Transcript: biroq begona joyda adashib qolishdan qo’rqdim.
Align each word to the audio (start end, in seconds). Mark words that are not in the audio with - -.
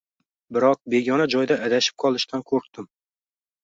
biroq 0.57 0.81
begona 0.95 1.29
joyda 1.35 1.61
adashib 1.69 2.01
qolishdan 2.07 2.49
qo’rqdim. 2.53 2.95